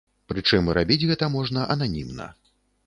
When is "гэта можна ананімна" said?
1.11-2.33